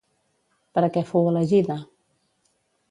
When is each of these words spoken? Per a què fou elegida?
Per 0.77 0.83
a 0.87 0.89
què 0.95 1.03
fou 1.11 1.31
elegida? 1.33 1.79